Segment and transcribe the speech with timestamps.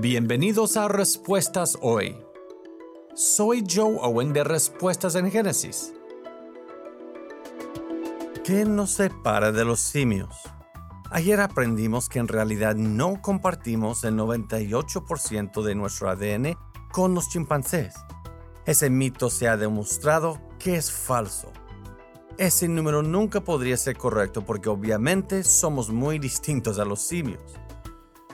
[0.00, 2.16] Bienvenidos a Respuestas Hoy.
[3.14, 5.94] Soy Joe Owen de Respuestas en Génesis.
[8.42, 10.34] ¿Qué nos separa de los simios?
[11.12, 16.56] Ayer aprendimos que en realidad no compartimos el 98% de nuestro ADN
[16.90, 17.94] con los chimpancés.
[18.66, 21.52] Ese mito se ha demostrado que es falso.
[22.36, 27.40] Ese número nunca podría ser correcto porque obviamente somos muy distintos a los simios.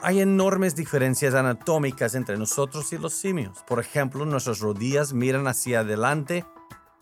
[0.03, 3.63] Hay enormes diferencias anatómicas entre nosotros y los simios.
[3.67, 6.47] Por ejemplo, nuestras rodillas miran hacia adelante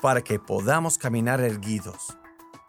[0.03, 2.19] para que podamos caminar erguidos.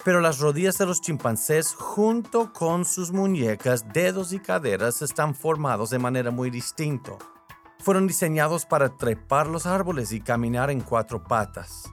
[0.05, 5.89] Pero las rodillas de los chimpancés junto con sus muñecas, dedos y caderas están formados
[5.89, 7.13] de manera muy distinta.
[7.79, 11.91] Fueron diseñados para trepar los árboles y caminar en cuatro patas.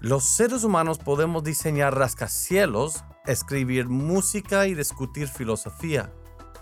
[0.00, 6.12] Los seres humanos podemos diseñar rascacielos, escribir música y discutir filosofía.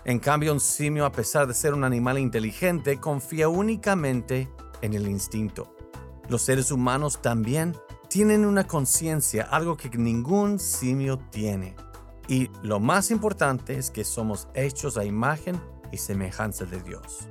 [0.05, 4.49] En cambio, un simio, a pesar de ser un animal inteligente, confía únicamente
[4.81, 5.73] en el instinto.
[6.27, 7.73] Los seres humanos también
[8.09, 11.77] tienen una conciencia, algo que ningún simio tiene.
[12.27, 17.29] Y lo más importante es que somos hechos a imagen y semejanza de Dios.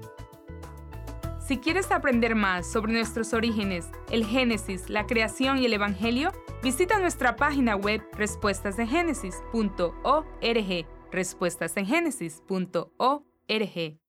[1.47, 6.33] Si quieres aprender más sobre nuestros orígenes, el Génesis, la creación y el Evangelio,
[6.63, 14.02] visita nuestra página web respuestasdegénesis.org, respuestasengenesis.org.